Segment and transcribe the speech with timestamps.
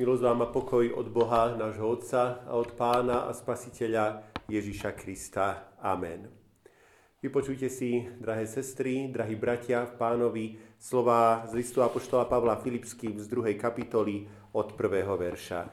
[0.00, 5.76] Milosť vám a pokoj od Boha, nášho Otca a od Pána a Spasiteľa Ježíša Krista.
[5.76, 6.24] Amen.
[7.20, 10.46] Vypočujte si, drahé sestry, drahí bratia v pánovi,
[10.80, 14.24] slova z listu Apoštola Pavla Filipským z druhej kapitoly
[14.56, 15.68] od prvého verša.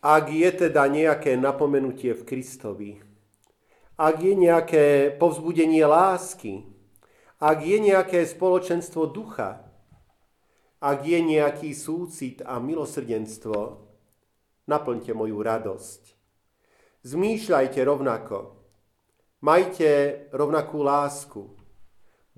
[0.00, 2.96] Ak je teda nejaké napomenutie v Kristovi,
[4.00, 6.64] ak je nejaké povzbudenie lásky,
[7.36, 9.67] ak je nejaké spoločenstvo ducha,
[10.78, 13.82] ak je nejaký súcit a milosrdenstvo,
[14.70, 16.02] naplňte moju radosť.
[17.02, 18.58] Zmýšľajte rovnako.
[19.42, 21.42] Majte rovnakú lásku.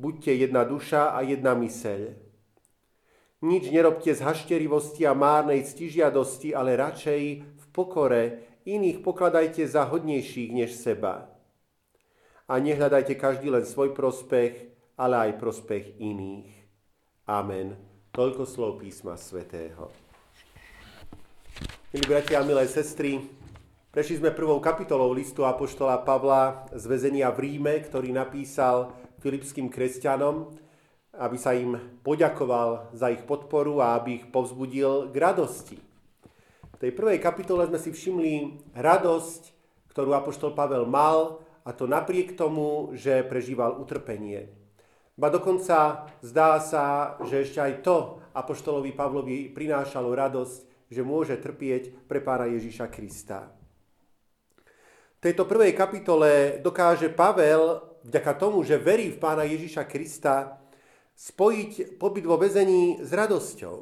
[0.01, 2.17] Buďte jedna duša a jedna myseľ.
[3.41, 8.23] Nič nerobte z hašterivosti a márnej ctižiadosti, ale radšej v pokore
[8.69, 11.33] iných pokladajte za hodnejších než seba.
[12.49, 16.53] A nehľadajte každý len svoj prospech, ale aj prospech iných.
[17.25, 17.90] Amen.
[18.11, 19.87] Toľko slov písma svätého.
[21.95, 23.23] Milí bratia a milé sestry,
[23.95, 28.91] prešli sme prvou kapitolou listu Apoštola Pavla z väzenia v Ríme, ktorý napísal
[29.23, 30.51] filipským kresťanom,
[31.23, 35.79] aby sa im poďakoval za ich podporu a aby ich povzbudil k radosti.
[36.75, 39.43] V tej prvej kapitole sme si všimli radosť,
[39.95, 44.60] ktorú Apoštol Pavel mal, a to napriek tomu, že prežíval utrpenie.
[45.19, 52.07] Ba dokonca zdá sa, že ešte aj to Apoštolovi Pavlovi prinášalo radosť, že môže trpieť
[52.11, 53.51] pre pána Ježíša Krista.
[55.21, 60.57] V tejto prvej kapitole dokáže Pavel, vďaka tomu, že verí v pána Ježíša Krista,
[61.13, 63.77] spojiť pobyt vo vezení s radosťou.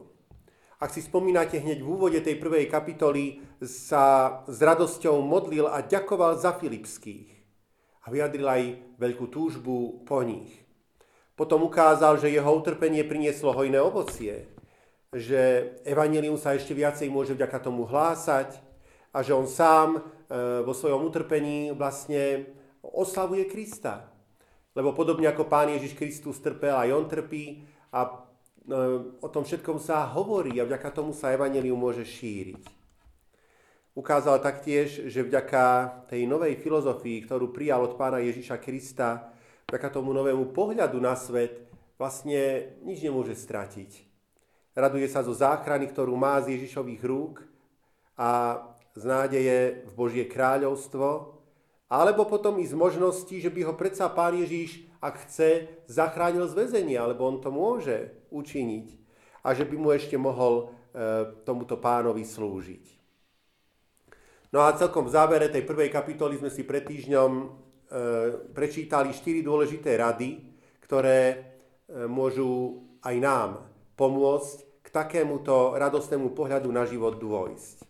[0.79, 6.39] Ak si spomínate, hneď v úvode tej prvej kapitoly sa s radosťou modlil a ďakoval
[6.39, 7.31] za Filipských
[8.03, 8.63] a vyjadril aj
[8.99, 10.68] veľkú túžbu po nich.
[11.39, 14.51] Potom ukázal, že jeho utrpenie prinieslo hojné ovocie,
[15.15, 18.59] že evanelium sa ešte viacej môže vďaka tomu hlásať
[19.15, 20.01] a že on sám e,
[20.67, 22.51] vo svojom utrpení vlastne
[22.83, 24.11] oslavuje Krista.
[24.75, 27.63] Lebo podobne ako Pán Ježiš Kristus trpel, aj on trpí
[27.95, 28.11] a e,
[29.23, 32.67] o tom všetkom sa hovorí a vďaka tomu sa evanelium môže šíriť.
[33.95, 35.63] Ukázal taktiež, že vďaka
[36.11, 39.38] tej novej filozofii, ktorú prijal od pána Ježiša Krista,
[39.69, 41.69] vďaka tomu novému pohľadu na svet
[42.01, 44.01] vlastne nič nemôže stratiť.
[44.73, 47.45] Raduje sa zo záchrany, ktorú má z Ježišových rúk
[48.17, 48.65] a
[48.97, 51.37] z nádeje v Božie kráľovstvo,
[51.93, 56.65] alebo potom i z možnosti, že by ho predsa Pán Ježíš, ak chce, zachránil z
[56.65, 58.97] väzenia, alebo on to môže učiniť
[59.45, 60.65] a že by mu ešte mohol e,
[61.45, 62.85] tomuto pánovi slúžiť.
[64.49, 67.68] No a celkom v závere tej prvej kapitoly sme si pred týždňom
[68.53, 70.49] prečítali štyri dôležité rady,
[70.89, 71.37] ktoré e,
[72.09, 73.51] môžu aj nám
[73.93, 77.85] pomôcť k takémuto radostnému pohľadu na život dôjsť.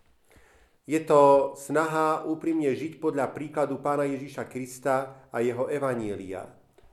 [0.88, 6.42] Je to snaha úprimne žiť podľa príkladu pána Ježíša Krista a jeho evanília.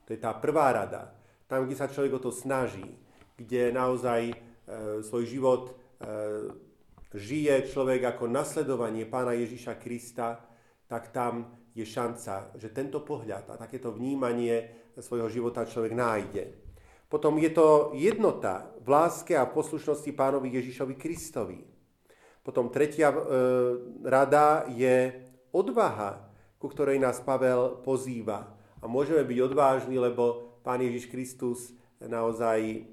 [0.05, 1.15] To je tá prvá rada.
[1.49, 2.85] Tam, kde sa človek o to snaží,
[3.33, 4.35] kde naozaj e,
[5.01, 5.73] svoj život e,
[7.17, 10.37] žije človek ako nasledovanie pána Ježíša Krista,
[10.85, 16.43] tak tam je šanca, že tento pohľad a takéto vnímanie svojho života človek nájde.
[17.11, 21.59] Potom je to jednota v láske a poslušnosti pánovi Ježišovi Kristovi.
[22.41, 23.17] Potom tretia e,
[24.07, 25.13] rada je
[25.51, 28.55] odvaha, ku ktorej nás Pavel pozýva.
[28.81, 31.59] A môžeme byť odvážni, lebo pán Ježiš Kristus
[31.99, 32.85] naozaj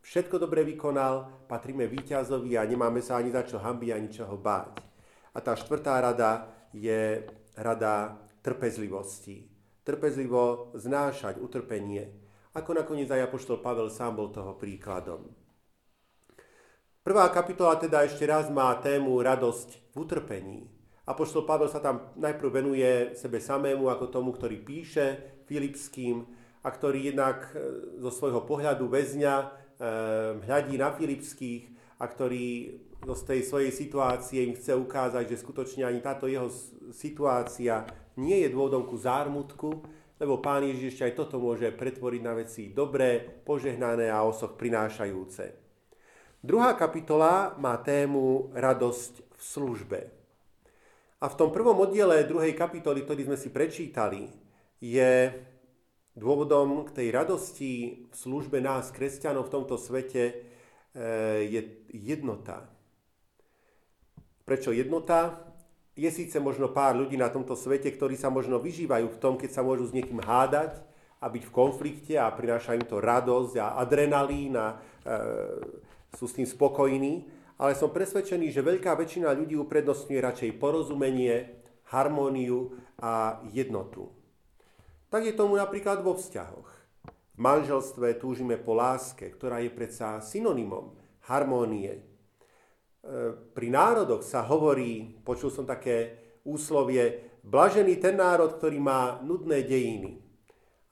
[0.00, 4.82] všetko dobre vykonal, patríme víťazovi a nemáme sa ani za čo hambiť, ani čoho báť.
[5.34, 7.26] A tá štvrtá rada je
[7.58, 9.48] rada trpezlivosti.
[9.84, 12.12] Trpezlivo znášať utrpenie,
[12.52, 15.30] ako nakoniec aj Apoštol Pavel sám bol toho príkladom.
[17.00, 20.60] Prvá kapitola teda ešte raz má tému radosť v utrpení.
[21.08, 25.06] Apoštol Pavel sa tam najprv venuje sebe samému ako tomu, ktorý píše
[25.48, 26.28] Filipským
[26.60, 27.58] a ktorý jednak e,
[27.98, 29.46] zo svojho pohľadu väzňa e,
[30.44, 32.46] hľadí na Filipských a ktorý
[33.00, 36.52] z tej svojej situácie im chce ukázať, že skutočne ani táto jeho
[36.92, 37.88] situácia
[38.20, 39.80] nie je dôvodom ku zármutku,
[40.20, 45.56] lebo Pán Ježiš ešte aj toto môže pretvoriť na veci dobré, požehnané a osoch prinášajúce.
[46.44, 50.00] Druhá kapitola má tému radosť v službe.
[51.20, 54.28] A v tom prvom oddiele druhej kapitoly, ktorý sme si prečítali,
[54.80, 55.32] je
[56.16, 57.72] dôvodom k tej radosti
[58.08, 60.34] v službe nás, kresťanov v tomto svete, e,
[61.44, 61.60] je
[61.92, 62.68] jednota.
[64.48, 65.49] Prečo jednota?
[66.00, 69.50] Je síce možno pár ľudí na tomto svete, ktorí sa možno vyžívajú v tom, keď
[69.52, 70.80] sa môžu s niekým hádať
[71.20, 75.16] a byť v konflikte a prináša im to radosť a adrenalín a e,
[76.16, 77.28] sú s tým spokojní,
[77.60, 81.60] ale som presvedčený, že veľká väčšina ľudí uprednostňuje radšej porozumenie,
[81.92, 84.08] harmóniu a jednotu.
[85.12, 86.70] Tak je tomu napríklad vo vzťahoch.
[87.36, 90.96] V manželstve túžime po láske, ktorá je predsa synonymom
[91.28, 92.09] harmónie.
[93.00, 99.64] E, pri národoch sa hovorí, počul som také úslovie, blažený ten národ, ktorý má nudné
[99.64, 100.20] dejiny.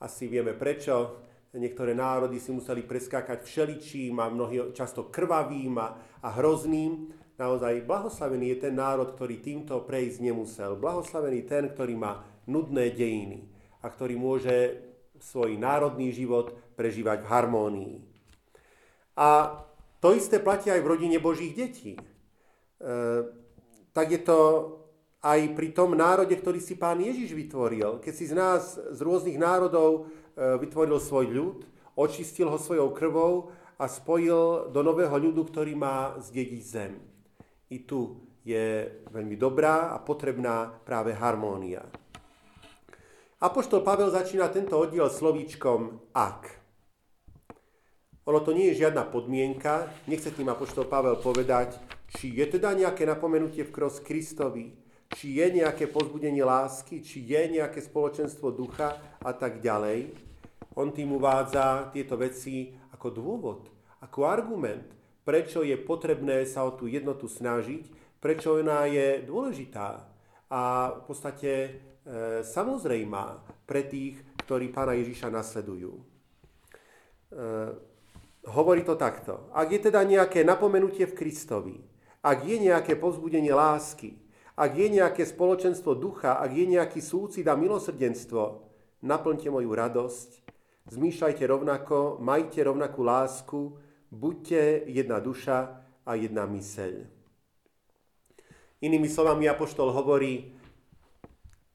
[0.00, 1.24] Asi vieme prečo.
[1.48, 7.08] Niektoré národy si museli preskákať všeličím a mnohý často krvavým a, a hrozným.
[7.40, 10.76] Naozaj blahoslavený je ten národ, ktorý týmto prejsť nemusel.
[10.76, 13.48] Blahoslavený ten, ktorý má nudné dejiny
[13.82, 14.56] a ktorý môže
[15.18, 17.94] svoj národný život prežívať v harmónii.
[19.18, 19.60] A
[19.98, 21.94] to isté platí aj v rodine Božích detí.
[21.94, 22.02] E,
[23.92, 24.38] tak je to
[25.18, 27.98] aj pri tom národe, ktorý si pán Ježiš vytvoril.
[27.98, 30.06] Keď si z nás, z rôznych národov
[30.38, 31.58] E, vytvoril svoj ľud,
[31.98, 36.94] očistil ho svojou krvou a spojil do nového ľudu, ktorý má zdediť zem.
[37.74, 41.82] I tu je veľmi dobrá a potrebná práve harmónia.
[43.42, 46.57] Apoštol Pavel začína tento oddiel slovíčkom ak.
[48.28, 51.80] Ono to nie je žiadna podmienka, nechce tým Apoštol Pavel povedať,
[52.12, 54.76] či je teda nejaké napomenutie v kros Kristovi,
[55.16, 60.12] či je nejaké pozbudenie lásky, či je nejaké spoločenstvo ducha a tak ďalej.
[60.76, 63.60] On tým uvádza tieto veci ako dôvod,
[64.04, 64.84] ako argument,
[65.24, 67.88] prečo je potrebné sa o tú jednotu snažiť,
[68.20, 70.04] prečo ona je dôležitá
[70.52, 71.70] a v podstate e,
[72.44, 75.96] samozrejmá pre tých, ktorí pána Ježiša nasledujú.
[75.96, 77.87] E,
[78.46, 79.50] hovorí to takto.
[79.50, 81.76] Ak je teda nejaké napomenutie v Kristovi,
[82.22, 84.18] ak je nejaké povzbudenie lásky,
[84.58, 88.66] ak je nejaké spoločenstvo ducha, ak je nejaký súcit a milosrdenstvo,
[89.02, 90.48] naplňte moju radosť
[90.88, 93.76] Zmýšľajte rovnako, majte rovnakú lásku,
[94.08, 97.04] buďte jedna duša a jedna myseľ.
[98.80, 100.56] Inými slovami Apoštol hovorí,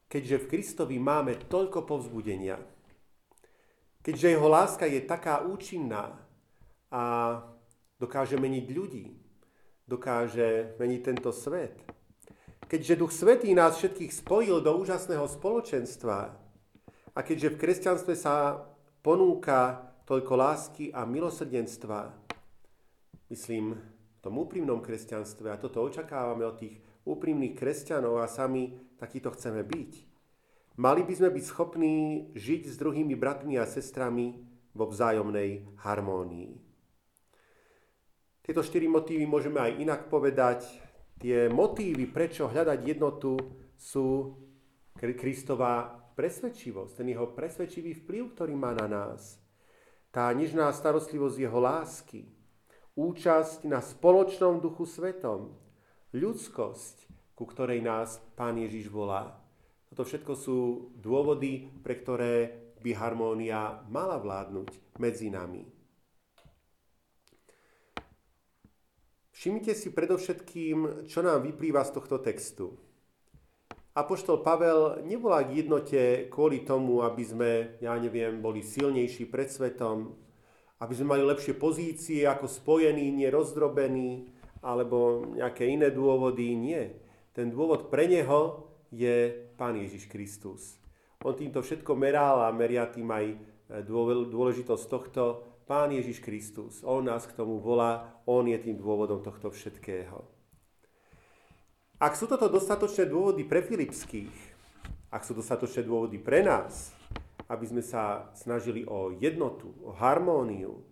[0.09, 2.57] keďže v Kristovi máme toľko povzbudenia,
[4.01, 6.17] keďže jeho láska je taká účinná
[6.93, 7.03] a
[7.97, 9.17] dokáže meniť ľudí,
[9.89, 11.81] dokáže meniť tento svet,
[12.69, 16.17] keďže Duch Svetý nás všetkých spojil do úžasného spoločenstva
[17.17, 18.61] a keďže v kresťanstve sa
[19.01, 22.13] ponúka toľko lásky a milosrdenstva,
[23.33, 29.33] myslím, v tom úprimnom kresťanstve, a toto očakávame od tých úprimných kresťanov a sami takýto
[29.35, 29.91] chceme byť.
[30.79, 31.95] Mali by sme byť schopní
[32.33, 34.41] žiť s druhými bratmi a sestrami
[34.73, 36.72] vo vzájomnej harmónii.
[38.43, 40.67] Tieto štyri motívy môžeme aj inak povedať.
[41.15, 43.39] Tie motívy, prečo hľadať jednotu,
[43.79, 44.35] sú
[44.99, 49.39] Kristová presvedčivosť, ten jeho presvedčivý vplyv, ktorý má na nás.
[50.11, 52.27] Tá nežná starostlivosť jeho lásky,
[52.93, 55.55] účasť na spoločnom duchu svetom,
[56.13, 59.39] ľudskosť, ku ktorej nás Pán Ježiš volá.
[59.89, 60.57] Toto všetko sú
[60.99, 62.33] dôvody, pre ktoré
[62.83, 65.82] by harmónia mala vládnuť medzi nami.
[69.43, 72.79] Všimnite si predovšetkým, čo nám vyplýva z tohto textu.
[73.91, 77.51] Apoštol Pavel nevolá k jednote kvôli tomu, aby sme,
[77.83, 80.15] ja neviem, boli silnejší pred svetom,
[80.79, 84.31] aby sme mali lepšie pozície ako spojení, nerozdrobení,
[84.63, 86.55] alebo nejaké iné dôvody.
[86.55, 87.03] Nie.
[87.35, 89.27] Ten dôvod pre neho je
[89.59, 90.79] Pán Ježiš Kristus.
[91.19, 93.35] On týmto všetko meral a meria tým aj
[94.31, 95.23] dôležitosť tohto.
[95.73, 96.85] Pán Ježiš Kristus.
[96.85, 100.21] On nás k tomu volá, on je tým dôvodom tohto všetkého.
[101.97, 104.29] Ak sú toto dostatočné dôvody pre Filipských,
[105.09, 106.93] ak sú dostatočné dôvody pre nás,
[107.49, 110.85] aby sme sa snažili o jednotu, o harmóniu,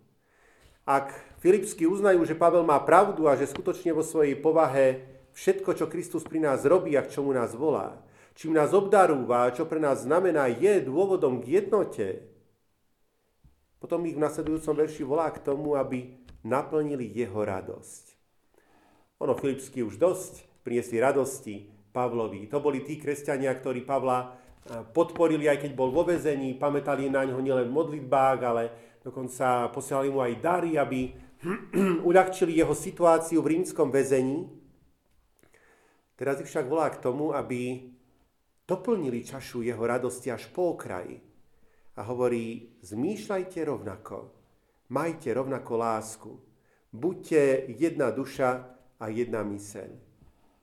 [0.82, 5.86] ak Filipsky uznajú, že Pavel má pravdu a že skutočne vo svojej povahe všetko, čo
[5.86, 8.02] Kristus pri nás robí a k čomu nás volá,
[8.34, 12.31] čím nás obdarúva a čo pre nás znamená, je dôvodom k jednote,
[13.82, 16.14] potom ich v nasledujúcom verši volá k tomu, aby
[16.46, 18.14] naplnili jeho radosť.
[19.26, 22.46] Ono Filipsky už dosť priniesli radosti Pavlovi.
[22.46, 27.26] To boli tí kresťania, ktorí Pavla eh, podporili, aj keď bol vo vezení, pamätali na
[27.26, 28.62] ňo nielen v modlitbách, ale
[29.02, 31.10] dokonca posielali mu aj dary, aby
[32.06, 34.46] uľahčili jeho situáciu v rímskom väzení.
[36.14, 37.90] Teraz ich však volá k tomu, aby
[38.62, 41.31] doplnili čašu jeho radosti až po okraji.
[41.96, 44.32] A hovorí, zmýšľajte rovnako,
[44.88, 46.32] majte rovnako lásku,
[46.92, 48.50] buďte jedna duša
[48.96, 50.12] a jedna myseľ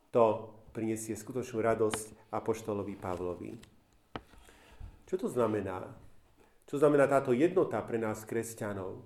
[0.10, 3.54] to prinesie skutočnú radosť Apoštolovi Pavlovi.
[5.06, 5.86] Čo to znamená?
[6.70, 9.02] Čo znamená táto jednota pre nás kresťanov?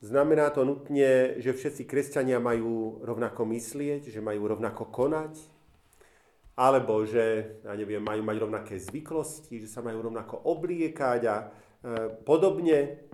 [0.00, 5.34] Znamená to nutne, že všetci kresťania majú rovnako myslieť, že majú rovnako konať,
[6.58, 11.46] alebo že, ja neviem, majú mať rovnaké zvyklosti, že sa majú rovnako obliekať a e,
[12.26, 13.06] podobne.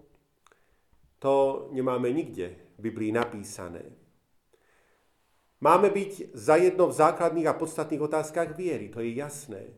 [1.21, 3.85] To nemáme nikde v Biblii napísané.
[5.61, 9.77] Máme byť zajedno v základných a podstatných otázkach viery, to je jasné.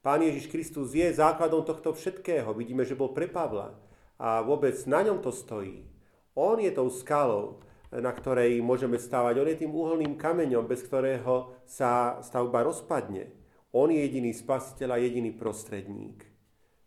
[0.00, 2.52] Pán Ježiš Kristus je základom tohto všetkého.
[2.56, 3.76] Vidíme, že bol pre Pavla
[4.16, 5.84] a vôbec na ňom to stojí.
[6.32, 9.42] On je tou skalou, na ktorej môžeme stávať.
[9.42, 13.34] On je tým uholným kameňom, bez ktorého sa stavba rozpadne.
[13.74, 16.22] On je jediný spasiteľ a jediný prostredník.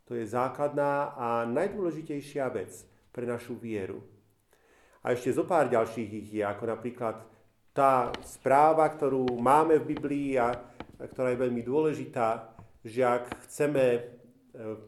[0.07, 2.71] To je základná a najdôležitejšia vec
[3.11, 4.03] pre našu vieru.
[5.03, 7.23] A ešte zo pár ďalších ich je, ako napríklad
[7.75, 10.55] tá správa, ktorú máme v Biblii a
[10.95, 14.01] ktorá je veľmi dôležitá, že ak chceme e,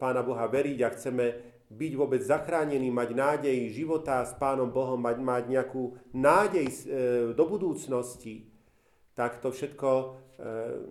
[0.00, 1.24] Pána Boha veriť a chceme
[1.66, 6.74] byť vôbec zachránený, mať nádej života s Pánom Bohom, mať, mať nejakú nádej e,
[7.34, 8.46] do budúcnosti,
[9.18, 10.06] tak to všetko e,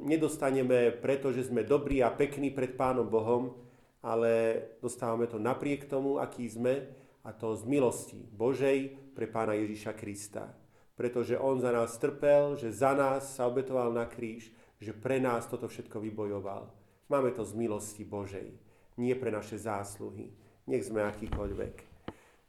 [0.03, 3.55] nedostaneme, pretože sme dobrí a pekní pred Pánom Bohom,
[4.03, 6.91] ale dostávame to napriek tomu, aký sme,
[7.25, 10.53] a to z milosti Božej pre Pána Ježiša Krista.
[10.93, 15.47] Pretože On za nás trpel, že za nás sa obetoval na kríž, že pre nás
[15.49, 16.69] toto všetko vybojoval.
[17.09, 18.53] Máme to z milosti Božej,
[18.99, 21.95] nie pre naše zásluhy nech sme akýkoľvek.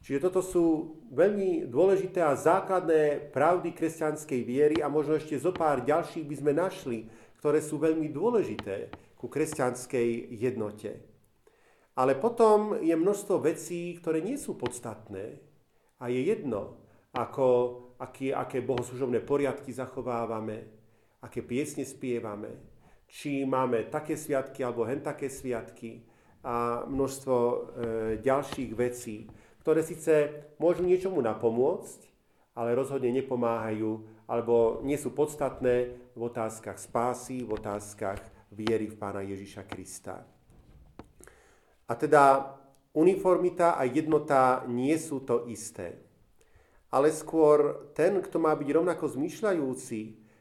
[0.07, 0.65] Čiže toto sú
[1.11, 6.53] veľmi dôležité a základné pravdy kresťanskej viery a možno ešte zo pár ďalších by sme
[6.55, 6.99] našli,
[7.43, 11.03] ktoré sú veľmi dôležité ku kresťanskej jednote.
[11.97, 15.41] Ale potom je množstvo vecí, ktoré nie sú podstatné
[15.99, 16.79] a je jedno,
[17.17, 17.47] ako,
[17.97, 20.71] aké, aké bohoslužobné poriadky zachovávame,
[21.25, 22.53] aké piesne spievame,
[23.09, 26.05] či máme také sviatky alebo hen také sviatky,
[26.47, 27.57] a množstvo e,
[28.23, 29.27] ďalších vecí,
[29.67, 32.07] ktoré síce môžu niečomu napomôcť,
[32.55, 35.75] ale rozhodne nepomáhajú alebo nie sú podstatné
[36.15, 38.23] v otázkach spásy, v otázkach
[38.55, 40.23] viery v Pána Ježiša Krista.
[41.87, 42.55] A teda
[42.95, 45.99] uniformita a jednota nie sú to isté.
[46.95, 50.01] Ale skôr ten, kto má byť rovnako zmýšľajúci,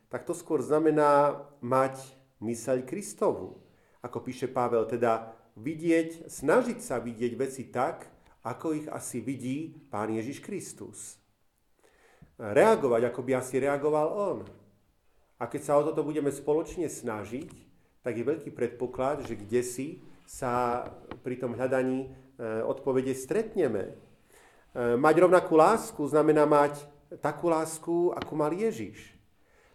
[0.10, 1.98] tak to skôr znamená mať
[2.42, 3.58] myseľ Kristovu.
[4.06, 8.12] Ako píše Pavel, teda vidieť, snažiť sa vidieť veci tak,
[8.46, 11.18] ako ich asi vidí Pán Ježiš Kristus.
[12.38, 14.40] Reagovať, ako by asi reagoval On.
[15.40, 17.50] A keď sa o toto budeme spoločne snažiť,
[18.04, 19.88] tak je veľký predpoklad, že kde si
[20.30, 20.86] sa
[21.26, 22.10] pri tom hľadaní e,
[22.62, 23.84] odpovede stretneme.
[23.90, 26.86] E, mať rovnakú lásku znamená mať
[27.24, 29.16] takú lásku, ako mal Ježiš.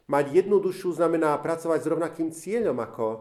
[0.07, 3.19] Mať jednu dušu znamená pracovať s rovnakým cieľom ako e,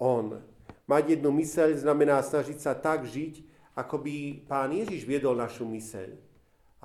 [0.00, 0.53] On.
[0.84, 3.40] Mať jednu myseľ znamená snažiť sa tak žiť,
[3.74, 4.14] ako by
[4.44, 6.12] Pán Ježiš viedol našu myseľ.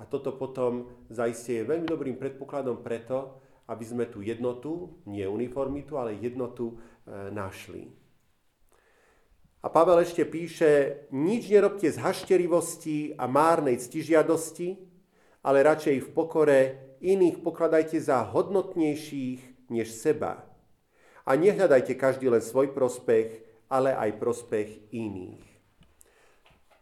[0.00, 3.36] A toto potom zaistie je veľmi dobrým predpokladom preto,
[3.68, 7.92] aby sme tú jednotu, nie uniformitu, ale jednotu e, našli.
[9.60, 14.80] A Pavel ešte píše, nič nerobte z hašterivosti a márnej ctižiadosti,
[15.44, 16.60] ale radšej v pokore
[17.04, 20.48] iných pokladajte za hodnotnejších než seba.
[21.28, 25.46] A nehľadajte každý len svoj prospech, ale aj prospech iných.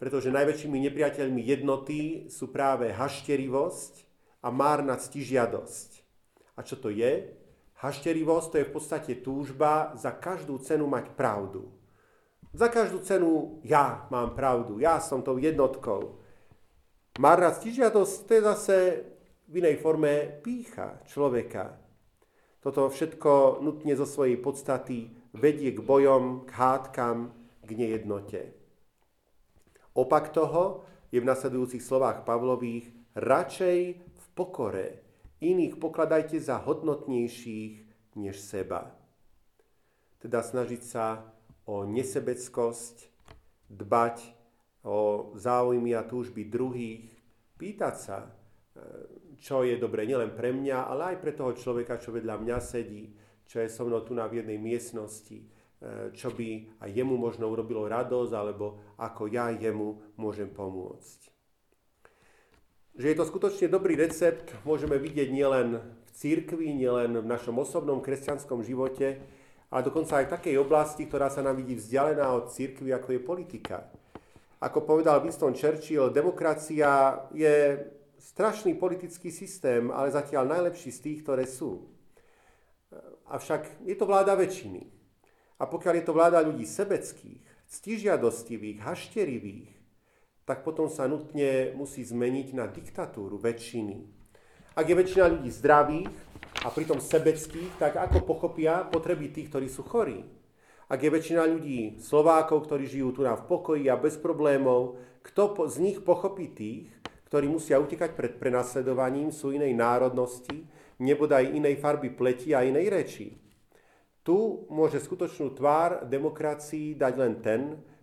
[0.01, 4.09] Pretože najväčšími nepriateľmi jednoty sú práve hašterivosť
[4.41, 5.91] a márna ctižiadosť.
[6.57, 7.35] A čo to je?
[7.79, 11.71] Hašterivosť to je v podstate túžba za každú cenu mať pravdu.
[12.55, 16.25] Za každú cenu ja mám pravdu, ja som tou jednotkou.
[17.21, 18.77] Márna ctižiadosť to je zase
[19.51, 21.77] v inej forme pícha človeka.
[22.63, 28.43] Toto všetko nutne zo svojej podstaty vedie k bojom, k hádkam, k nejednote.
[29.95, 35.03] Opak toho je v nasledujúcich slovách Pavlových radšej v pokore.
[35.39, 37.75] Iných pokladajte za hodnotnejších
[38.19, 38.95] než seba.
[40.19, 41.23] Teda snažiť sa
[41.67, 42.97] o nesebeckosť,
[43.71, 44.17] dbať
[44.83, 47.07] o záujmy a túžby druhých,
[47.59, 48.29] pýtať sa, e,
[49.39, 53.13] čo je dobre nielen pre mňa, ale aj pre toho človeka, čo vedľa mňa sedí,
[53.49, 55.45] čo je so mnou tu na v jednej miestnosti, e,
[56.13, 61.33] čo by aj jemu možno urobilo radosť, alebo ako ja jemu môžem pomôcť.
[62.99, 68.05] Že je to skutočne dobrý recept, môžeme vidieť nielen v církvi, nielen v našom osobnom
[68.05, 69.17] kresťanskom živote,
[69.73, 73.21] ale dokonca aj v takej oblasti, ktorá sa nám vidí vzdialená od církvy, ako je
[73.21, 73.77] politika.
[74.59, 77.87] Ako povedal Winston Churchill, demokracia je
[78.19, 81.98] strašný politický systém, ale zatiaľ najlepší z tých, ktoré sú.
[83.29, 84.89] Avšak je to vláda väčšiny.
[85.59, 89.71] A pokiaľ je to vláda ľudí sebeckých, ctižiadostivých, hašterivých,
[90.49, 94.09] tak potom sa nutne musí zmeniť na diktatúru väčšiny.
[94.79, 96.09] Ak je väčšina ľudí zdravých
[96.65, 100.25] a pritom sebeckých, tak ako pochopia potreby tých, ktorí sú chorí?
[100.89, 105.69] Ak je väčšina ľudí Slovákov, ktorí žijú tu na v pokoji a bez problémov, kto
[105.69, 106.89] z nich pochopí tých,
[107.29, 110.65] ktorí musia utekať pred prenasledovaním, sú inej národnosti,
[110.99, 113.29] nebodaj inej farby pleti a inej reči?
[114.23, 114.37] Tu
[114.69, 117.63] môže skutočnú tvár demokracii dať len ten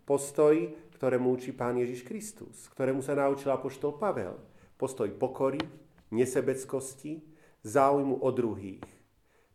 [0.10, 0.58] postoj,
[0.98, 4.34] ktorému učí Pán Ježiš Kristus, ktorému sa naučil Apoštol Pavel.
[4.74, 5.62] Postoj pokory,
[6.10, 7.22] nesebeckosti,
[7.62, 8.84] záujmu o druhých.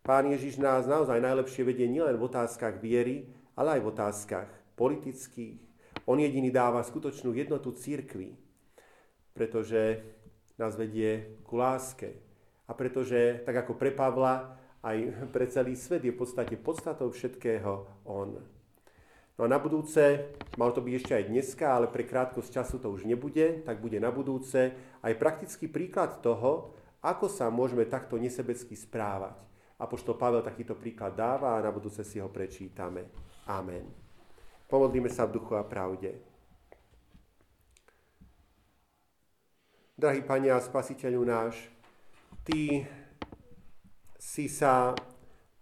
[0.01, 3.29] Pán Ježiš nás naozaj najlepšie vedie nielen v otázkach viery,
[3.59, 5.61] ale aj v otázkach politických.
[6.09, 8.35] On jediný dáva skutočnú jednotu církvy,
[9.37, 10.01] pretože
[10.57, 12.30] nás vedie ku láske.
[12.71, 14.55] A pretože, tak ako pre Pavla,
[14.87, 18.39] aj pre celý svet je v podstate podstatou všetkého On.
[19.35, 22.93] No a na budúce, malo to byť ešte aj dneska, ale pre krátkosť času to
[22.93, 24.71] už nebude, tak bude na budúce
[25.03, 29.41] aj praktický príklad toho, ako sa môžeme takto nesebecky správať.
[29.81, 33.09] Apoštol Pavel takýto príklad dáva a na budúce si ho prečítame.
[33.49, 33.89] Amen.
[34.69, 36.21] Pomodlíme sa v duchu a pravde.
[39.97, 41.57] Drahý Pane a Spasiteľu náš,
[42.51, 42.83] Ty
[44.19, 44.99] si sa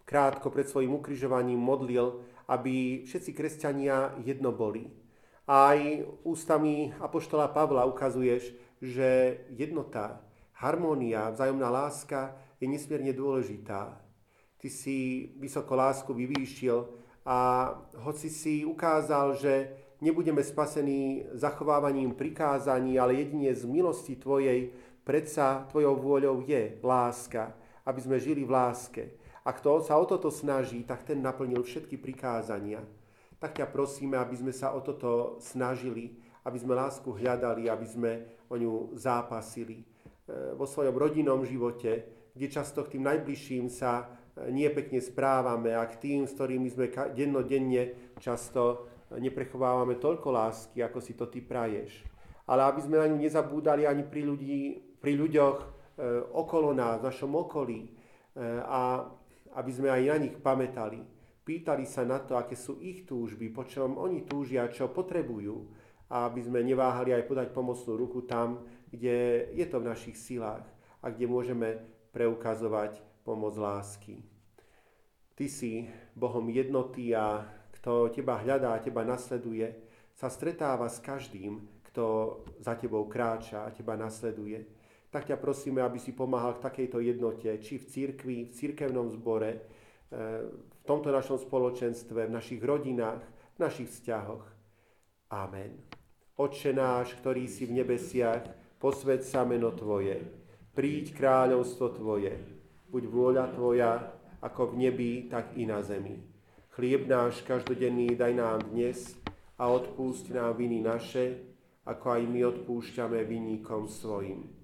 [0.08, 4.88] krátko pred svojim ukrižovaním modlil aby všetci kresťania jedno boli.
[5.44, 5.76] Aj
[6.24, 10.20] ústami Apoštola Pavla ukazuješ, že jednota,
[10.56, 14.00] harmónia, vzájomná láska je nesmierne dôležitá.
[14.58, 16.88] Ty si vysoko lásku vyvýšil
[17.24, 24.72] a hoci si ukázal, že nebudeme spasení zachovávaním prikázaní, ale jedine z milosti Tvojej,
[25.08, 27.56] predsa Tvojou vôľou je láska,
[27.88, 29.16] aby sme žili v láske.
[29.48, 32.84] A kto sa o toto snaží, tak ten naplnil všetky prikázania.
[33.40, 38.10] Tak ťa prosíme, aby sme sa o toto snažili, aby sme lásku hľadali, aby sme
[38.52, 39.80] o ňu zápasili.
[39.80, 42.04] E, vo svojom rodinnom živote,
[42.36, 44.04] kde často k tým najbližším sa
[44.36, 50.84] e, nie pekne správame a k tým, s ktorými sme dennodenne často neprechovávame toľko lásky,
[50.84, 52.04] ako si to ty praješ.
[52.44, 55.66] Ale aby sme na ňu nezabúdali ani pri, ľudí, pri ľuďoch e,
[56.34, 57.96] okolo nás, v našom okolí.
[58.38, 59.02] A
[59.58, 61.02] aby sme aj na nich pamätali.
[61.42, 65.66] Pýtali sa na to, aké sú ich túžby, po čom oni túžia, čo potrebujú
[66.12, 70.64] a aby sme neváhali aj podať pomocnú ruku tam, kde je to v našich silách
[71.00, 71.80] a kde môžeme
[72.12, 74.20] preukazovať pomoc lásky.
[75.34, 77.42] Ty si Bohom jednoty a
[77.80, 79.72] kto teba hľadá a teba nasleduje,
[80.12, 82.04] sa stretáva s každým, kto
[82.60, 84.77] za tebou kráča a teba nasleduje
[85.08, 89.50] tak ťa prosíme, aby si pomáhal k takejto jednote, či v církvi, v církevnom zbore,
[89.56, 89.60] e,
[90.52, 93.24] v tomto našom spoločenstve, v našich rodinách,
[93.56, 94.44] v našich vzťahoch.
[95.32, 95.80] Amen.
[96.36, 98.44] Oče náš, ktorý si v nebesiach,
[98.76, 100.20] posved sa meno Tvoje,
[100.76, 102.36] príď kráľovstvo Tvoje,
[102.92, 103.92] buď vôľa Tvoja,
[104.44, 106.20] ako v nebi, tak i na zemi.
[106.78, 109.18] Chlieb náš každodenný daj nám dnes
[109.58, 111.42] a odpúšť nám viny naše,
[111.82, 114.57] ako aj my odpúšťame vinníkom svojim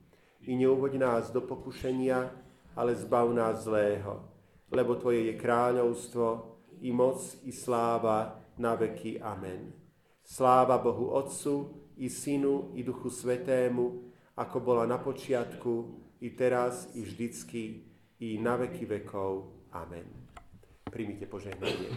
[0.47, 2.31] i neuvoď nás do pokušenia,
[2.77, 4.25] ale zbav nás zlého.
[4.71, 9.21] Lebo Tvoje je kráľovstvo, i moc, i sláva na veky.
[9.23, 9.73] Amen.
[10.25, 17.05] Sláva Bohu Otcu, i Synu, i Duchu Svetému, ako bola na počiatku, i teraz, i
[17.05, 17.87] vždycky,
[18.21, 19.53] i na veky vekov.
[19.73, 20.07] Amen.
[20.91, 21.91] Primite požehnanie.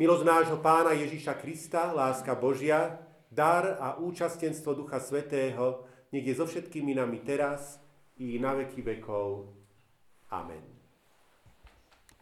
[0.00, 6.46] Milosť nášho Pána Ježíša Krista, láska Božia, dar a účastenstvo Ducha Svetého nech je so
[6.46, 7.78] všetkými nami teraz
[8.18, 9.54] i na veky vekov.
[10.34, 10.69] Amen.